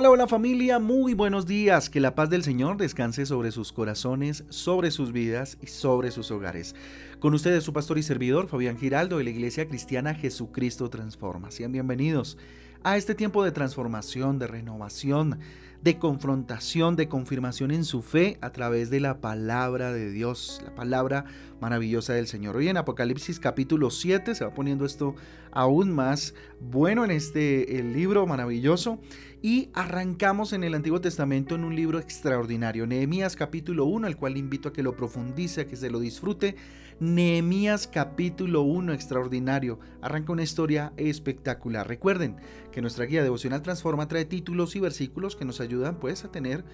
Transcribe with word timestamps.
Hola, 0.00 0.10
hola 0.10 0.28
familia, 0.28 0.78
muy 0.78 1.12
buenos 1.12 1.44
días. 1.44 1.90
Que 1.90 1.98
la 1.98 2.14
paz 2.14 2.30
del 2.30 2.44
Señor 2.44 2.76
descanse 2.76 3.26
sobre 3.26 3.50
sus 3.50 3.72
corazones, 3.72 4.44
sobre 4.48 4.92
sus 4.92 5.10
vidas 5.10 5.58
y 5.60 5.66
sobre 5.66 6.12
sus 6.12 6.30
hogares. 6.30 6.76
Con 7.18 7.34
ustedes 7.34 7.64
su 7.64 7.72
pastor 7.72 7.98
y 7.98 8.04
servidor 8.04 8.46
Fabián 8.46 8.78
Giraldo 8.78 9.18
de 9.18 9.24
la 9.24 9.30
Iglesia 9.30 9.66
Cristiana 9.66 10.14
Jesucristo 10.14 10.88
Transforma. 10.88 11.50
Sean 11.50 11.72
bienvenidos 11.72 12.38
a 12.84 12.96
este 12.96 13.16
tiempo 13.16 13.42
de 13.42 13.50
transformación, 13.50 14.38
de 14.38 14.46
renovación, 14.46 15.40
de 15.82 15.98
confrontación, 15.98 16.96
de 16.96 17.08
confirmación 17.08 17.70
en 17.70 17.84
su 17.84 18.02
fe 18.02 18.36
a 18.40 18.50
través 18.50 18.90
de 18.90 19.00
la 19.00 19.20
palabra 19.20 19.92
de 19.92 20.10
Dios, 20.10 20.60
la 20.64 20.74
palabra 20.74 21.24
maravillosa 21.60 22.14
del 22.14 22.26
Señor. 22.26 22.56
Hoy 22.56 22.68
en 22.68 22.76
Apocalipsis 22.76 23.38
capítulo 23.38 23.90
7 23.90 24.34
se 24.34 24.44
va 24.44 24.52
poniendo 24.52 24.84
esto 24.84 25.14
aún 25.52 25.92
más 25.92 26.34
bueno 26.60 27.04
en 27.04 27.12
este 27.12 27.78
el 27.78 27.92
libro 27.92 28.26
maravilloso 28.26 28.98
y 29.40 29.70
arrancamos 29.72 30.52
en 30.52 30.64
el 30.64 30.74
Antiguo 30.74 31.00
Testamento 31.00 31.54
en 31.54 31.64
un 31.64 31.76
libro 31.76 32.00
extraordinario, 32.00 32.86
Nehemías 32.86 33.36
capítulo 33.36 33.84
1, 33.84 34.08
el 34.08 34.16
cual 34.16 34.36
invito 34.36 34.70
a 34.70 34.72
que 34.72 34.82
lo 34.82 34.96
profundice, 34.96 35.60
a 35.60 35.66
que 35.66 35.76
se 35.76 35.90
lo 35.90 36.00
disfrute. 36.00 36.56
Nehemías 37.00 37.86
capítulo 37.86 38.62
1 38.62 38.92
extraordinario, 38.92 39.78
arranca 40.02 40.32
una 40.32 40.42
historia 40.42 40.92
espectacular. 40.96 41.86
Recuerden 41.86 42.36
que 42.72 42.80
nuestra 42.80 43.04
guía 43.04 43.22
devocional 43.22 43.62
Transforma 43.62 44.08
trae 44.08 44.24
títulos 44.24 44.74
y 44.74 44.80
versículos 44.80 45.36
que 45.36 45.44
nos 45.44 45.60
ayudan 45.60 46.00
pues 46.00 46.24
a 46.24 46.32
tener, 46.32 46.64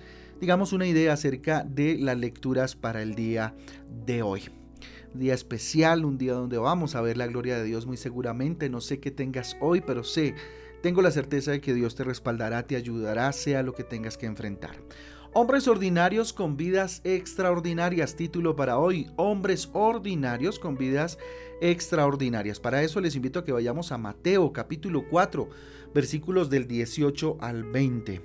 digamos, 0.41 0.73
una 0.73 0.87
idea 0.87 1.13
acerca 1.13 1.63
de 1.63 1.99
las 1.99 2.17
lecturas 2.17 2.75
para 2.75 3.03
el 3.03 3.15
día 3.15 3.55
de 4.07 4.23
hoy 4.23 4.45
día 5.13 5.35
especial, 5.35 6.05
un 6.05 6.19
día 6.19 6.33
donde 6.33 6.59
vamos 6.59 6.97
a 6.97 7.01
ver 7.01 7.17
la 7.17 7.29
gloria 7.29 7.57
de 7.57 7.63
Dios 7.63 7.87
muy 7.87 7.97
seguramente. 7.97 8.69
No 8.69 8.81
sé 8.81 8.99
qué 8.99 9.13
tengas 9.13 9.57
hoy, 9.61 9.81
pero 9.81 10.03
sé 10.03 10.35
tengo 10.83 11.03
la 11.03 11.11
certeza 11.11 11.53
de 11.53 11.61
que 11.61 11.73
Dios 11.73 11.95
te 11.95 12.05
respaldará, 12.05 12.67
te 12.67 12.77
ayudará, 12.77 13.33
sea 13.33 13.63
lo 13.63 13.75
que 13.75 13.85
tengas 13.85 14.19
que 14.19 14.27
enfrentar. 14.27 14.77
Hombres 15.37 15.67
ordinarios 15.67 16.33
con 16.33 16.57
vidas 16.57 17.01
extraordinarias. 17.03 18.15
Título 18.15 18.55
para 18.55 18.79
hoy. 18.79 19.09
Hombres 19.17 19.69
ordinarios 19.73 20.61
con 20.61 20.79
vidas 20.79 21.19
extraordinarias. 21.61 22.61
Para 22.61 22.85
eso 22.85 23.01
les 23.01 23.17
invito 23.17 23.41
a 23.41 23.45
que 23.45 23.51
vayamos 23.51 23.91
a 23.91 23.99
Mateo 23.99 24.53
capítulo 24.53 25.07
4, 25.11 25.49
versículos 25.93 26.51
del 26.51 26.69
18 26.69 27.39
al 27.41 27.65
20. 27.65 28.23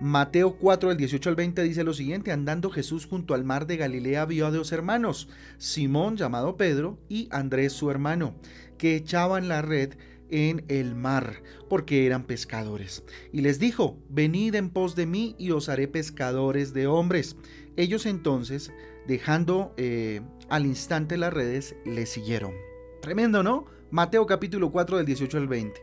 Mateo 0.00 0.56
4, 0.56 0.88
del 0.88 0.98
18 0.98 1.28
al 1.28 1.36
20 1.36 1.62
dice 1.62 1.84
lo 1.84 1.94
siguiente, 1.94 2.32
andando 2.32 2.70
Jesús 2.70 3.06
junto 3.06 3.34
al 3.34 3.44
mar 3.44 3.68
de 3.68 3.76
Galilea 3.76 4.24
vio 4.24 4.48
a 4.48 4.50
dos 4.50 4.72
hermanos, 4.72 5.28
Simón 5.56 6.16
llamado 6.16 6.56
Pedro 6.56 6.98
y 7.08 7.28
Andrés 7.30 7.74
su 7.74 7.92
hermano, 7.92 8.34
que 8.76 8.96
echaban 8.96 9.46
la 9.46 9.62
red 9.62 9.92
en 10.30 10.64
el 10.68 10.94
mar, 10.94 11.42
porque 11.68 12.06
eran 12.06 12.24
pescadores. 12.24 13.04
Y 13.32 13.40
les 13.40 13.58
dijo, 13.58 13.98
venid 14.08 14.54
en 14.54 14.70
pos 14.70 14.96
de 14.96 15.06
mí 15.06 15.34
y 15.38 15.50
os 15.50 15.68
haré 15.68 15.88
pescadores 15.88 16.72
de 16.72 16.86
hombres. 16.86 17.36
Ellos 17.76 18.06
entonces, 18.06 18.72
dejando 19.06 19.74
eh, 19.76 20.20
al 20.48 20.66
instante 20.66 21.16
las 21.16 21.32
redes, 21.32 21.76
le 21.84 22.06
siguieron. 22.06 22.52
Tremendo, 23.00 23.42
¿no? 23.42 23.66
Mateo 23.90 24.24
capítulo 24.24 24.70
4 24.70 24.98
del 24.98 25.06
18 25.06 25.38
al 25.38 25.48
20. 25.48 25.80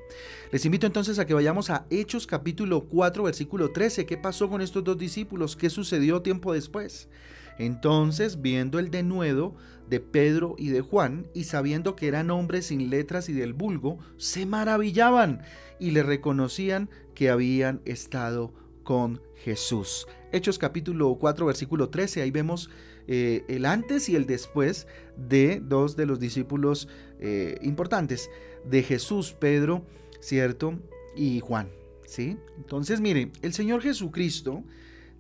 Les 0.52 0.66
invito 0.66 0.88
entonces 0.88 1.20
a 1.20 1.26
que 1.26 1.34
vayamos 1.34 1.70
a 1.70 1.86
Hechos 1.90 2.26
capítulo 2.26 2.86
4 2.86 3.24
versículo 3.24 3.72
13. 3.72 4.06
¿Qué 4.06 4.16
pasó 4.16 4.50
con 4.50 4.62
estos 4.62 4.84
dos 4.84 4.98
discípulos? 4.98 5.58
¿Qué 5.58 5.70
sucedió 5.70 6.22
tiempo 6.22 6.54
después? 6.54 7.10
Entonces, 7.58 8.42
viendo 8.42 8.80
el 8.80 8.92
denuedo 8.92 9.56
de 9.90 10.00
Pedro 10.00 10.56
y 10.58 10.70
de 10.70 10.82
Juan, 10.82 11.28
y 11.34 11.46
sabiendo 11.46 11.96
que 11.96 12.08
eran 12.08 12.30
hombres 12.30 12.68
sin 12.68 12.90
letras 12.90 13.30
y 13.30 13.34
del 13.34 13.54
vulgo, 13.54 14.00
se 14.18 14.46
maravillaban 14.46 15.42
y 15.80 15.92
le 15.92 16.04
reconocían 16.04 16.90
que 17.16 17.30
habían 17.30 17.82
estado 17.86 18.54
con 18.84 19.22
Jesús. 19.36 20.08
Hechos 20.32 20.58
capítulo 20.58 21.18
4, 21.20 21.46
versículo 21.46 21.90
13, 21.90 22.22
ahí 22.22 22.32
vemos 22.32 22.70
eh, 23.08 23.44
el 23.48 23.66
antes 23.66 24.10
y 24.10 24.16
el 24.16 24.26
después 24.26 24.88
de 25.16 25.62
dos 25.64 25.96
de 25.96 26.06
los 26.06 26.20
discípulos 26.20 26.88
eh, 27.20 27.58
importantes 27.62 28.30
de 28.66 28.84
Jesús, 28.84 29.34
Pedro, 29.40 29.86
¿cierto? 30.20 30.80
Y 31.16 31.40
Juan, 31.40 31.70
¿sí? 32.06 32.38
Entonces, 32.58 33.00
mire, 33.00 33.32
el 33.42 33.54
Señor 33.54 33.82
Jesucristo 33.82 34.64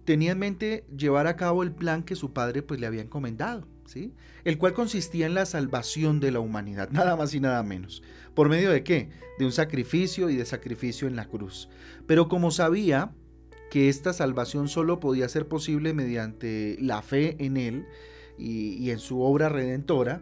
tenía 0.07 0.31
en 0.31 0.39
mente 0.39 0.85
llevar 0.97 1.27
a 1.27 1.35
cabo 1.35 1.63
el 1.63 1.73
plan 1.73 2.01
que 2.01 2.15
su 2.15 2.31
padre 2.31 2.63
pues 2.63 2.79
le 2.79 2.87
había 2.87 3.01
encomendado, 3.01 3.67
¿sí? 3.85 4.13
El 4.45 4.57
cual 4.57 4.73
consistía 4.73 5.25
en 5.25 5.33
la 5.33 5.45
salvación 5.45 6.21
de 6.21 6.31
la 6.31 6.39
humanidad, 6.39 6.89
nada 6.91 7.17
más 7.17 7.33
y 7.33 7.41
nada 7.41 7.61
menos. 7.61 8.01
¿Por 8.33 8.47
medio 8.47 8.71
de 8.71 8.83
qué? 8.83 9.09
De 9.37 9.43
un 9.43 9.51
sacrificio 9.51 10.29
y 10.29 10.37
de 10.37 10.45
sacrificio 10.45 11.09
en 11.09 11.17
la 11.17 11.27
cruz. 11.27 11.67
Pero 12.05 12.29
como 12.29 12.51
sabía 12.51 13.11
que 13.69 13.89
esta 13.89 14.13
salvación 14.13 14.69
solo 14.69 15.01
podía 15.01 15.27
ser 15.27 15.49
posible 15.49 15.93
mediante 15.93 16.77
la 16.79 17.01
fe 17.01 17.35
en 17.39 17.57
Él 17.57 17.85
y, 18.37 18.89
en 18.91 18.99
su 18.99 19.19
obra 19.19 19.49
redentora, 19.49 20.21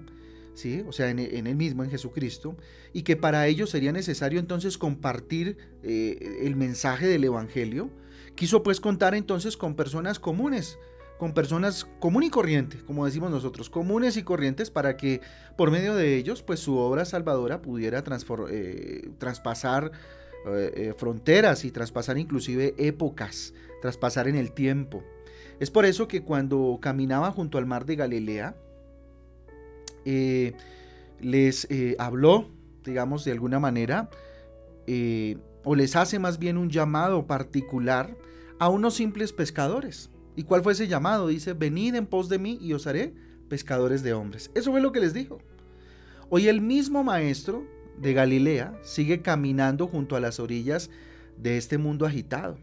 ¿sí? 0.55 0.83
o 0.87 0.93
sea, 0.93 1.11
en, 1.11 1.19
Él 1.19 1.55
mismo, 1.55 1.83
en 1.83 1.91
Jesucristo, 1.91 2.57
y 2.91 3.03
que 3.03 3.17
para 3.17 3.45
ello 3.45 3.67
sería 3.67 3.91
necesario 3.91 4.39
entonces 4.39 4.79
compartir 4.79 5.57
eh, 5.83 6.39
el 6.41 6.55
mensaje 6.55 7.05
del 7.05 7.25
Evangelio, 7.25 7.91
Quiso 8.35 8.63
pues 8.63 8.79
contar 8.81 9.15
entonces 9.15 9.55
con 9.55 9.75
personas 9.75 10.19
comunes, 10.19 10.77
con 11.17 11.33
personas 11.33 11.85
común 11.99 12.23
y 12.23 12.29
corriente, 12.29 12.77
como 12.85 13.05
decimos 13.05 13.31
nosotros, 13.31 13.69
comunes 13.69 14.17
y 14.17 14.23
corrientes, 14.23 14.69
para 14.69 14.97
que 14.97 15.21
por 15.55 15.71
medio 15.71 15.95
de 15.95 16.15
ellos, 16.15 16.43
pues 16.43 16.59
su 16.59 16.77
obra 16.77 17.05
salvadora 17.05 17.61
pudiera 17.61 18.03
eh, 18.49 19.09
traspasar 19.17 19.91
eh, 20.47 20.71
eh, 20.75 20.93
fronteras 20.97 21.63
y 21.63 21.71
traspasar 21.71 22.17
inclusive 22.17 22.75
épocas, 22.77 23.53
traspasar 23.81 24.27
en 24.27 24.35
el 24.35 24.51
tiempo. 24.51 25.03
Es 25.61 25.71
por 25.71 25.85
eso 25.85 26.09
que 26.09 26.21
cuando 26.21 26.79
caminaba 26.81 27.31
junto 27.31 27.57
al 27.57 27.65
mar 27.65 27.85
de 27.85 27.95
Galilea, 27.95 28.57
les 31.21 31.67
habló, 31.97 32.49
digamos, 32.83 33.23
de 33.23 33.31
alguna 33.31 33.59
manera, 33.59 34.09
o 35.63 35.75
les 35.75 35.95
hace 35.95 36.19
más 36.19 36.39
bien 36.39 36.57
un 36.57 36.69
llamado 36.69 37.27
particular 37.27 38.17
a 38.59 38.69
unos 38.69 38.95
simples 38.95 39.33
pescadores. 39.33 40.09
¿Y 40.35 40.43
cuál 40.43 40.63
fue 40.63 40.73
ese 40.73 40.87
llamado? 40.87 41.27
Dice, 41.27 41.53
venid 41.53 41.95
en 41.95 42.05
pos 42.05 42.29
de 42.29 42.39
mí 42.39 42.57
y 42.61 42.73
os 42.73 42.87
haré 42.87 43.13
pescadores 43.49 44.03
de 44.03 44.13
hombres. 44.13 44.51
Eso 44.53 44.71
fue 44.71 44.81
lo 44.81 44.91
que 44.91 44.99
les 44.99 45.13
dijo. 45.13 45.39
Hoy 46.29 46.47
el 46.47 46.61
mismo 46.61 47.03
maestro 47.03 47.65
de 47.97 48.13
Galilea 48.13 48.77
sigue 48.83 49.21
caminando 49.21 49.87
junto 49.87 50.15
a 50.15 50.19
las 50.19 50.39
orillas 50.39 50.89
de 51.37 51.57
este 51.57 51.77
mundo 51.77 52.05
agitado, 52.05 52.57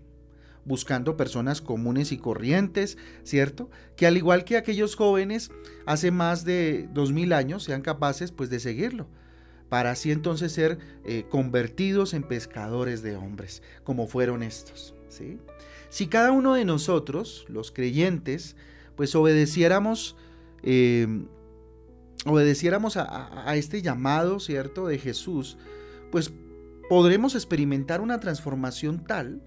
buscando 0.64 1.16
personas 1.16 1.60
comunes 1.60 2.12
y 2.12 2.18
corrientes, 2.18 2.98
¿cierto? 3.22 3.70
Que 3.96 4.06
al 4.06 4.16
igual 4.16 4.44
que 4.44 4.56
aquellos 4.56 4.96
jóvenes 4.96 5.50
hace 5.86 6.10
más 6.10 6.44
de 6.44 6.88
dos 6.92 7.12
mil 7.12 7.32
años 7.32 7.62
sean 7.62 7.82
capaces 7.82 8.32
pues 8.32 8.50
de 8.50 8.60
seguirlo, 8.60 9.06
para 9.72 9.92
así 9.92 10.10
entonces 10.10 10.52
ser 10.52 10.76
eh, 11.06 11.24
convertidos 11.30 12.12
en 12.12 12.24
pescadores 12.24 13.00
de 13.00 13.16
hombres, 13.16 13.62
como 13.84 14.06
fueron 14.06 14.42
estos. 14.42 14.94
¿sí? 15.08 15.38
Si 15.88 16.08
cada 16.08 16.30
uno 16.30 16.52
de 16.52 16.66
nosotros, 16.66 17.46
los 17.48 17.72
creyentes, 17.72 18.54
pues 18.96 19.14
obedeciéramos, 19.14 20.14
eh, 20.62 21.24
obedeciéramos 22.26 22.98
a, 22.98 23.48
a 23.48 23.56
este 23.56 23.80
llamado, 23.80 24.40
¿cierto?, 24.40 24.88
de 24.88 24.98
Jesús, 24.98 25.56
pues 26.10 26.30
podremos 26.90 27.34
experimentar 27.34 28.02
una 28.02 28.20
transformación 28.20 29.06
tal 29.06 29.40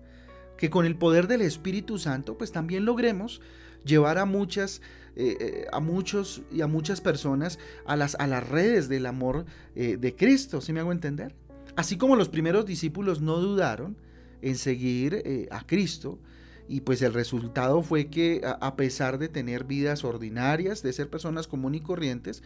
que 0.58 0.72
con 0.72 0.88
el 0.88 0.96
poder 0.98 1.28
del 1.28 1.42
Espíritu 1.42 2.00
Santo, 2.00 2.36
pues 2.36 2.52
también 2.52 2.84
logremos 2.84 3.42
llevar 3.86 4.18
a 4.18 4.26
muchas, 4.26 4.82
eh, 5.16 5.38
eh, 5.40 5.66
a 5.72 5.80
muchos 5.80 6.42
y 6.52 6.62
a 6.62 6.68
muchas 6.68 7.00
personas 7.00 7.60
a 7.86 7.96
las, 7.96 8.16
a 8.16 8.28
las 8.28 8.48
redes 8.48 8.90
del 8.90 9.06
amor 9.06 9.46
eh, 9.76 9.98
de 9.98 10.16
Cristo, 10.16 10.60
¿sí 10.60 10.74
me 10.74 10.82
hago 10.82 10.92
entender? 10.92 11.36
Así 11.76 11.98
como 11.98 12.16
los 12.16 12.30
primeros 12.30 12.66
discípulos 12.66 13.22
no 13.22 13.38
dudaron 13.38 13.98
en 14.42 14.56
seguir 14.56 15.48
a 15.50 15.66
Cristo, 15.66 16.20
y 16.68 16.82
pues 16.82 17.02
el 17.02 17.14
resultado 17.14 17.82
fue 17.82 18.08
que 18.08 18.42
a, 18.44 18.76
pesar 18.76 19.18
de 19.18 19.28
tener 19.28 19.66
vidas 19.66 20.04
ordinarias, 20.04 20.84
de 20.84 20.94
ser 20.94 21.10
personas 21.10 21.48
comunes 21.48 21.82
y 21.82 21.84
corrientes, 21.84 22.44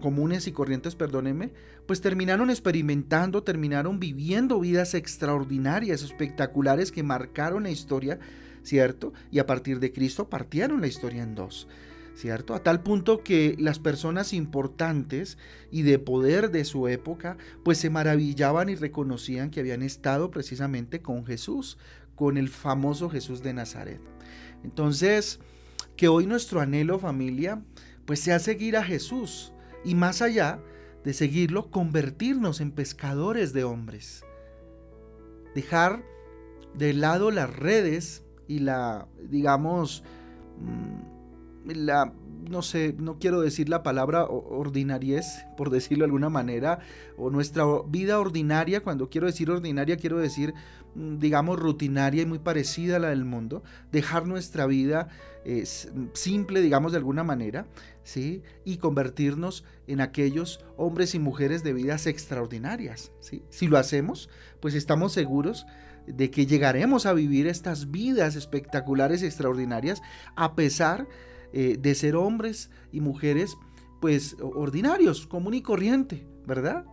comunes 0.00 0.46
y 0.46 0.52
corrientes, 0.52 0.94
perdónenme, 0.94 1.52
pues 1.86 2.00
terminaron 2.00 2.48
experimentando, 2.48 3.42
terminaron 3.42 3.98
viviendo 3.98 4.60
vidas 4.60 4.94
extraordinarias, 4.94 6.02
espectaculares 6.02 6.92
que 6.92 7.02
marcaron 7.02 7.64
la 7.64 7.70
historia 7.70 8.18
¿cierto? 8.62 9.12
Y 9.30 9.38
a 9.38 9.46
partir 9.46 9.80
de 9.80 9.92
Cristo 9.92 10.28
partieron 10.28 10.80
la 10.80 10.86
historia 10.86 11.22
en 11.22 11.34
dos. 11.34 11.68
¿cierto? 12.14 12.54
A 12.54 12.62
tal 12.62 12.82
punto 12.82 13.22
que 13.22 13.56
las 13.58 13.78
personas 13.78 14.32
importantes 14.32 15.38
y 15.70 15.82
de 15.82 15.98
poder 15.98 16.50
de 16.50 16.64
su 16.64 16.88
época, 16.88 17.36
pues 17.64 17.78
se 17.78 17.90
maravillaban 17.90 18.68
y 18.68 18.74
reconocían 18.74 19.50
que 19.50 19.60
habían 19.60 19.82
estado 19.82 20.30
precisamente 20.30 21.00
con 21.00 21.24
Jesús, 21.24 21.78
con 22.14 22.36
el 22.36 22.48
famoso 22.48 23.08
Jesús 23.08 23.42
de 23.42 23.54
Nazaret. 23.54 24.00
Entonces, 24.62 25.40
que 25.96 26.08
hoy 26.08 26.26
nuestro 26.26 26.60
anhelo 26.60 26.98
familia, 26.98 27.62
pues 28.04 28.20
sea 28.20 28.38
seguir 28.38 28.76
a 28.76 28.84
Jesús 28.84 29.52
y 29.84 29.94
más 29.94 30.22
allá 30.22 30.60
de 31.04 31.14
seguirlo, 31.14 31.70
convertirnos 31.70 32.60
en 32.60 32.70
pescadores 32.70 33.52
de 33.52 33.64
hombres. 33.64 34.24
Dejar 35.54 36.04
de 36.74 36.92
lado 36.92 37.30
las 37.30 37.54
redes 37.54 38.22
y 38.52 38.58
la, 38.58 39.08
digamos, 39.30 40.04
mm, 40.60 41.70
la, 41.74 42.12
no 42.50 42.60
sé, 42.60 42.94
no 42.98 43.18
quiero 43.18 43.40
decir 43.40 43.70
la 43.70 43.82
palabra 43.82 44.26
ordinariez, 44.26 45.46
por 45.56 45.70
decirlo 45.70 46.02
de 46.02 46.06
alguna 46.06 46.28
manera, 46.28 46.80
o 47.16 47.30
nuestra 47.30 47.64
vida 47.88 48.20
ordinaria, 48.20 48.82
cuando 48.82 49.08
quiero 49.08 49.26
decir 49.26 49.50
ordinaria, 49.50 49.96
quiero 49.96 50.18
decir, 50.18 50.52
mm, 50.94 51.16
digamos, 51.16 51.58
rutinaria 51.58 52.22
y 52.22 52.26
muy 52.26 52.40
parecida 52.40 52.96
a 52.96 52.98
la 52.98 53.08
del 53.08 53.24
mundo, 53.24 53.62
dejar 53.90 54.26
nuestra 54.26 54.66
vida 54.66 55.08
eh, 55.44 55.64
simple, 56.12 56.60
digamos, 56.60 56.92
de 56.92 56.98
alguna 56.98 57.24
manera, 57.24 57.66
¿sí? 58.04 58.42
Y 58.66 58.76
convertirnos 58.76 59.64
en 59.86 60.02
aquellos 60.02 60.60
hombres 60.76 61.14
y 61.14 61.18
mujeres 61.18 61.64
de 61.64 61.72
vidas 61.72 62.06
extraordinarias, 62.06 63.12
¿sí? 63.20 63.42
Si 63.48 63.66
lo 63.66 63.78
hacemos, 63.78 64.28
pues 64.60 64.74
estamos 64.74 65.14
seguros 65.14 65.66
de 66.06 66.30
que 66.30 66.46
llegaremos 66.46 67.06
a 67.06 67.12
vivir 67.12 67.46
estas 67.46 67.90
vidas 67.90 68.36
espectaculares 68.36 69.22
y 69.22 69.26
extraordinarias 69.26 70.02
a 70.36 70.54
pesar 70.54 71.06
eh, 71.52 71.76
de 71.78 71.94
ser 71.94 72.16
hombres 72.16 72.70
y 72.92 73.00
mujeres 73.00 73.56
pues 74.00 74.36
ordinarios, 74.40 75.26
común 75.26 75.54
y 75.54 75.62
corriente, 75.62 76.26
¿verdad? 76.46 76.84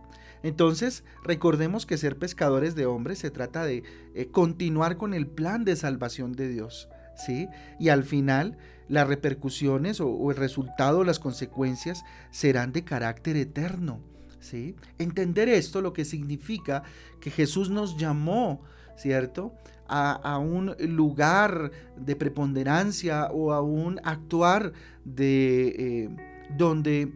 Entonces, 0.42 1.04
recordemos 1.24 1.84
que 1.84 1.98
ser 1.98 2.18
pescadores 2.18 2.74
de 2.74 2.86
hombres 2.86 3.18
se 3.18 3.30
trata 3.30 3.64
de 3.64 3.82
eh, 4.14 4.28
continuar 4.30 4.96
con 4.96 5.12
el 5.12 5.26
plan 5.26 5.64
de 5.64 5.76
salvación 5.76 6.32
de 6.32 6.48
Dios, 6.48 6.88
¿sí? 7.16 7.48
Y 7.78 7.88
al 7.88 8.04
final, 8.04 8.56
las 8.88 9.08
repercusiones 9.08 10.00
o, 10.00 10.08
o 10.08 10.30
el 10.30 10.36
resultado, 10.36 11.04
las 11.04 11.18
consecuencias 11.18 12.04
serán 12.30 12.72
de 12.72 12.84
carácter 12.84 13.36
eterno, 13.36 14.00
¿sí? 14.38 14.76
Entender 14.98 15.48
esto 15.48 15.80
lo 15.80 15.92
que 15.92 16.04
significa 16.04 16.84
que 17.20 17.30
Jesús 17.30 17.70
nos 17.70 17.96
llamó 17.96 18.62
¿cierto? 19.00 19.52
A, 19.92 20.38
un 20.38 20.76
lugar 20.78 21.72
de 21.96 22.14
preponderancia 22.14 23.26
o 23.32 23.52
a 23.52 23.60
un 23.60 24.00
actuar 24.04 24.72
de 25.04 25.68
eh, 25.68 26.08
donde 26.56 27.12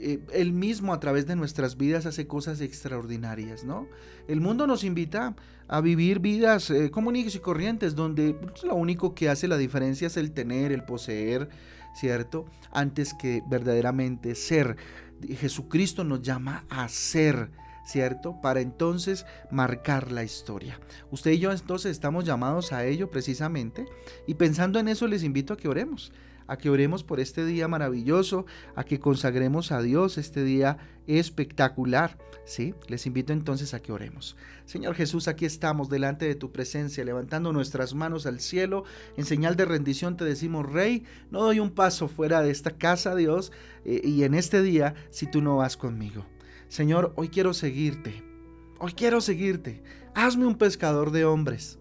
eh, 0.00 0.18
él 0.32 0.52
mismo 0.52 0.92
a 0.92 0.98
través 0.98 1.26
de 1.26 1.36
nuestras 1.36 1.76
vidas 1.76 2.06
hace 2.06 2.26
cosas 2.26 2.60
extraordinarias, 2.60 3.64
¿no? 3.64 3.86
El 4.26 4.40
mundo 4.40 4.66
nos 4.66 4.82
invita 4.82 5.36
a 5.68 5.80
vivir 5.80 6.18
vidas 6.18 6.70
eh, 6.70 6.90
comunes 6.90 7.34
y 7.36 7.38
corrientes 7.38 7.94
donde 7.94 8.34
pues, 8.34 8.64
lo 8.64 8.74
único 8.74 9.14
que 9.14 9.28
hace 9.28 9.46
la 9.46 9.56
diferencia 9.56 10.08
es 10.08 10.16
el 10.16 10.32
tener, 10.32 10.72
el 10.72 10.84
poseer, 10.84 11.48
¿cierto? 11.94 12.46
Antes 12.72 13.14
que 13.14 13.42
verdaderamente 13.48 14.34
ser. 14.34 14.76
Jesucristo 15.28 16.02
nos 16.02 16.22
llama 16.22 16.64
a 16.68 16.88
ser 16.88 17.50
¿cierto? 17.88 18.40
Para 18.40 18.60
entonces 18.60 19.24
marcar 19.50 20.12
la 20.12 20.22
historia. 20.22 20.78
Usted 21.10 21.32
y 21.32 21.38
yo 21.38 21.50
entonces 21.50 21.90
estamos 21.90 22.24
llamados 22.24 22.72
a 22.72 22.84
ello 22.84 23.10
precisamente 23.10 23.86
y 24.26 24.34
pensando 24.34 24.78
en 24.78 24.88
eso 24.88 25.06
les 25.06 25.24
invito 25.24 25.54
a 25.54 25.56
que 25.56 25.68
oremos 25.68 26.12
a 26.48 26.56
que 26.56 26.70
oremos 26.70 27.04
por 27.04 27.20
este 27.20 27.44
día 27.44 27.68
maravilloso, 27.68 28.46
a 28.74 28.82
que 28.82 28.98
consagremos 28.98 29.70
a 29.70 29.82
Dios 29.82 30.16
este 30.16 30.42
día 30.42 30.78
espectacular. 31.06 32.16
¿sí? 32.46 32.74
Les 32.88 33.06
invito 33.06 33.34
entonces 33.34 33.74
a 33.74 33.80
que 33.80 33.92
oremos. 33.92 34.34
Señor 34.64 34.94
Jesús, 34.94 35.28
aquí 35.28 35.44
estamos 35.44 35.90
delante 35.90 36.26
de 36.26 36.34
tu 36.34 36.50
presencia, 36.50 37.04
levantando 37.04 37.52
nuestras 37.52 37.94
manos 37.94 38.24
al 38.24 38.40
cielo. 38.40 38.84
En 39.18 39.26
señal 39.26 39.56
de 39.56 39.66
rendición 39.66 40.16
te 40.16 40.24
decimos, 40.24 40.64
Rey, 40.64 41.04
no 41.30 41.42
doy 41.42 41.60
un 41.60 41.70
paso 41.70 42.08
fuera 42.08 42.40
de 42.40 42.50
esta 42.50 42.70
casa, 42.70 43.14
Dios, 43.14 43.52
eh, 43.84 44.00
y 44.02 44.24
en 44.24 44.34
este 44.34 44.62
día 44.62 44.94
si 45.10 45.26
tú 45.26 45.42
no 45.42 45.58
vas 45.58 45.76
conmigo. 45.76 46.24
Señor, 46.68 47.12
hoy 47.16 47.28
quiero 47.28 47.54
seguirte. 47.54 48.22
Hoy 48.78 48.92
quiero 48.92 49.20
seguirte. 49.20 49.82
Hazme 50.14 50.46
un 50.46 50.56
pescador 50.56 51.10
de 51.10 51.24
hombres. 51.24 51.78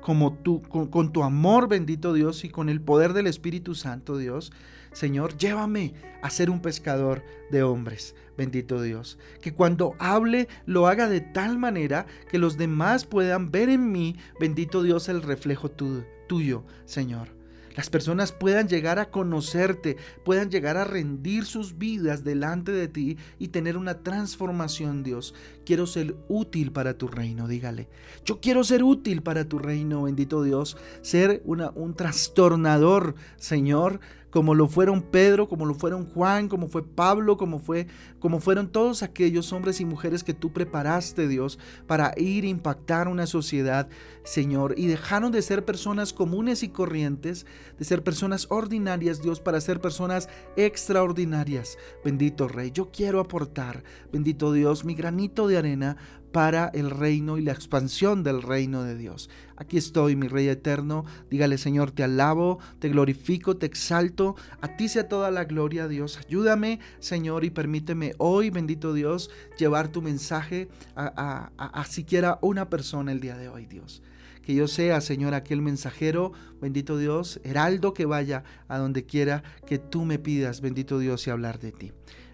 Como 0.00 0.32
tú, 0.32 0.62
con, 0.62 1.12
tu 1.12 1.22
amor, 1.22 1.68
bendito 1.68 2.12
Dios, 2.12 2.44
y 2.44 2.48
con 2.48 2.68
el 2.68 2.80
poder 2.80 3.12
del 3.12 3.28
Espíritu 3.28 3.74
Santo, 3.74 4.16
Dios, 4.16 4.50
Señor, 4.92 5.36
llévame 5.36 5.94
a 6.22 6.30
ser 6.30 6.50
un 6.50 6.60
pescador 6.60 7.22
de 7.52 7.62
hombres, 7.62 8.16
bendito 8.36 8.82
Dios. 8.82 9.18
Que 9.40 9.54
cuando 9.54 9.94
hable 10.00 10.48
lo 10.66 10.88
haga 10.88 11.08
de 11.08 11.20
tal 11.20 11.56
manera 11.56 12.06
que 12.28 12.38
los 12.38 12.56
demás 12.56 13.04
puedan 13.04 13.52
ver 13.52 13.68
en 13.68 13.92
mí, 13.92 14.16
bendito 14.40 14.82
Dios, 14.82 15.08
el 15.08 15.22
reflejo 15.22 15.70
tuyo, 15.70 16.64
Señor 16.84 17.41
las 17.74 17.90
personas 17.90 18.32
puedan 18.32 18.68
llegar 18.68 18.98
a 18.98 19.10
conocerte, 19.10 19.96
puedan 20.24 20.50
llegar 20.50 20.76
a 20.76 20.84
rendir 20.84 21.44
sus 21.44 21.78
vidas 21.78 22.24
delante 22.24 22.72
de 22.72 22.88
ti 22.88 23.16
y 23.38 23.48
tener 23.48 23.76
una 23.76 24.02
transformación, 24.02 25.02
Dios. 25.02 25.34
Quiero 25.64 25.86
ser 25.86 26.16
útil 26.28 26.72
para 26.72 26.98
tu 26.98 27.08
reino, 27.08 27.48
dígale. 27.48 27.88
Yo 28.24 28.40
quiero 28.40 28.64
ser 28.64 28.82
útil 28.82 29.22
para 29.22 29.48
tu 29.48 29.58
reino, 29.58 30.02
bendito 30.02 30.42
Dios. 30.42 30.76
Ser 31.02 31.42
una, 31.44 31.70
un 31.70 31.94
trastornador, 31.94 33.14
Señor, 33.36 34.00
como 34.32 34.54
lo 34.54 34.66
fueron 34.66 35.02
Pedro, 35.02 35.46
como 35.46 35.66
lo 35.66 35.74
fueron 35.74 36.06
Juan, 36.06 36.48
como 36.48 36.68
fue 36.68 36.82
Pablo, 36.82 37.36
como 37.36 37.58
fue 37.58 37.86
como 38.18 38.40
fueron 38.40 38.72
todos 38.72 39.02
aquellos 39.02 39.52
hombres 39.52 39.80
y 39.80 39.84
mujeres 39.84 40.24
que 40.24 40.32
tú 40.32 40.52
preparaste, 40.52 41.28
Dios, 41.28 41.58
para 41.86 42.14
ir 42.16 42.44
a 42.44 42.48
impactar 42.48 43.08
una 43.08 43.26
sociedad, 43.26 43.88
Señor, 44.24 44.74
y 44.78 44.86
dejaron 44.86 45.32
de 45.32 45.42
ser 45.42 45.64
personas 45.64 46.12
comunes 46.12 46.62
y 46.62 46.68
corrientes, 46.68 47.46
de 47.78 47.84
ser 47.84 48.02
personas 48.02 48.46
ordinarias, 48.48 49.20
Dios, 49.20 49.40
para 49.40 49.60
ser 49.60 49.80
personas 49.80 50.28
extraordinarias. 50.56 51.76
Bendito 52.04 52.48
Rey, 52.48 52.70
yo 52.72 52.90
quiero 52.90 53.20
aportar, 53.20 53.84
bendito 54.12 54.52
Dios, 54.52 54.84
mi 54.84 54.94
granito 54.94 55.46
de 55.46 55.58
arena 55.58 55.96
para 56.32 56.70
el 56.74 56.90
reino 56.90 57.38
y 57.38 57.42
la 57.42 57.52
expansión 57.52 58.24
del 58.24 58.42
reino 58.42 58.82
de 58.82 58.96
Dios. 58.96 59.30
Aquí 59.56 59.76
estoy, 59.76 60.16
mi 60.16 60.28
Rey 60.28 60.48
eterno. 60.48 61.04
Dígale, 61.30 61.58
Señor, 61.58 61.92
te 61.92 62.02
alabo, 62.02 62.58
te 62.78 62.88
glorifico, 62.88 63.56
te 63.56 63.66
exalto. 63.66 64.34
A 64.60 64.76
ti 64.76 64.88
sea 64.88 65.08
toda 65.08 65.30
la 65.30 65.44
gloria, 65.44 65.86
Dios. 65.88 66.18
Ayúdame, 66.18 66.80
Señor, 66.98 67.44
y 67.44 67.50
permíteme 67.50 68.14
hoy, 68.18 68.50
bendito 68.50 68.92
Dios, 68.94 69.30
llevar 69.58 69.88
tu 69.88 70.02
mensaje 70.02 70.68
a, 70.96 71.52
a 71.56 71.84
siquiera 71.84 72.38
una 72.40 72.68
persona 72.68 73.12
el 73.12 73.20
día 73.20 73.36
de 73.36 73.48
hoy, 73.48 73.66
Dios. 73.66 74.02
Que 74.42 74.54
yo 74.54 74.66
sea, 74.66 75.00
Señor, 75.00 75.34
aquel 75.34 75.62
mensajero, 75.62 76.32
bendito 76.60 76.98
Dios, 76.98 77.40
heraldo 77.44 77.94
que 77.94 78.06
vaya 78.06 78.42
a 78.66 78.78
donde 78.78 79.04
quiera 79.04 79.44
que 79.66 79.78
tú 79.78 80.04
me 80.04 80.18
pidas, 80.18 80.60
bendito 80.60 80.98
Dios, 80.98 81.26
y 81.26 81.30
hablar 81.30 81.60
de 81.60 81.70
ti. 81.70 81.92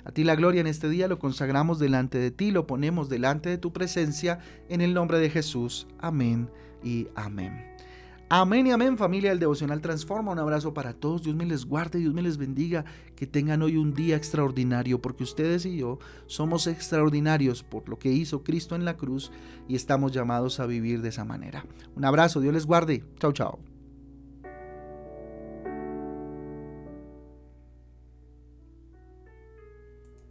A 0.09 0.11
ti 0.11 0.25
la 0.25 0.37
gloria 0.37 0.63
en 0.63 0.67
este 0.67 0.89
día 0.89 1.07
lo 1.07 1.19
consagramos 1.19 1.79
delante 1.79 2.17
de 2.17 2.31
ti, 2.31 2.51
lo 2.51 2.67
ponemos 2.67 3.11
delante 3.11 3.51
de 3.51 3.59
tu 3.59 3.75
presencia, 3.75 4.39
en 4.71 4.81
el 4.81 4.95
nombre 4.95 5.19
de 5.19 5.29
Jesús. 5.29 5.87
Amén 5.99 6.49
y 6.83 7.09
amén. 7.15 7.77
Amén 8.31 8.67
y 8.67 8.71
amén 8.71 8.97
familia 8.97 9.29
del 9.29 9.39
Devocional 9.39 9.83
Transforma. 9.83 10.33
Un 10.33 10.39
abrazo 10.39 10.73
para 10.73 10.95
todos. 10.95 11.25
Dios 11.25 11.37
me 11.37 11.45
les 11.45 11.67
guarde, 11.67 11.99
Dios 11.99 12.15
me 12.15 12.23
les 12.23 12.39
bendiga. 12.39 12.87
Que 13.17 13.27
tengan 13.27 13.61
hoy 13.61 13.77
un 13.77 13.93
día 13.93 14.17
extraordinario 14.17 15.03
porque 15.03 15.25
ustedes 15.25 15.67
y 15.67 15.77
yo 15.77 15.99
somos 16.27 16.67
extraordinarios 16.67 17.63
por 17.63 17.87
lo 17.91 17.99
que 17.99 18.11
hizo 18.11 18.43
Cristo 18.43 18.77
en 18.77 18.87
la 18.87 18.97
cruz 18.97 19.31
y 19.69 19.77
estamos 19.77 20.13
llamados 20.13 20.59
a 20.59 20.65
vivir 20.65 21.03
de 21.03 21.11
esa 21.11 21.27
manera. 21.27 21.67
Un 21.97 22.07
abrazo, 22.07 22.41
Dios 22.41 22.55
les 22.55 22.65
guarde. 22.65 23.05
Chao, 23.19 23.33
chao. 23.33 23.59